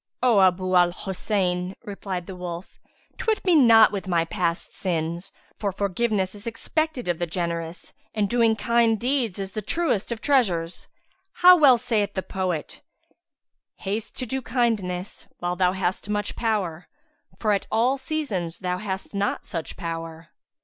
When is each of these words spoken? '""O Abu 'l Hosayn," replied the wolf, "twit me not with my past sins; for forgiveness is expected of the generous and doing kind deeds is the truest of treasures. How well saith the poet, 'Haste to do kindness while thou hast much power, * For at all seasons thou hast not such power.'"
'""O 0.29 0.39
Abu 0.41 0.63
'l 0.65 0.91
Hosayn," 0.91 1.75
replied 1.83 2.25
the 2.25 2.35
wolf, 2.35 2.79
"twit 3.19 3.45
me 3.45 3.53
not 3.55 3.91
with 3.91 4.07
my 4.07 4.25
past 4.25 4.73
sins; 4.73 5.31
for 5.59 5.71
forgiveness 5.71 6.33
is 6.33 6.47
expected 6.47 7.07
of 7.07 7.19
the 7.19 7.27
generous 7.27 7.93
and 8.15 8.27
doing 8.27 8.55
kind 8.55 8.99
deeds 8.99 9.37
is 9.37 9.51
the 9.51 9.61
truest 9.61 10.11
of 10.11 10.19
treasures. 10.19 10.87
How 11.33 11.55
well 11.55 11.77
saith 11.77 12.15
the 12.15 12.23
poet, 12.23 12.81
'Haste 13.75 14.15
to 14.17 14.25
do 14.25 14.41
kindness 14.41 15.27
while 15.37 15.55
thou 15.55 15.73
hast 15.73 16.09
much 16.09 16.35
power, 16.35 16.87
* 17.11 17.39
For 17.39 17.51
at 17.51 17.67
all 17.71 17.99
seasons 17.99 18.57
thou 18.57 18.79
hast 18.79 19.13
not 19.13 19.45
such 19.45 19.77
power.'" 19.77 20.29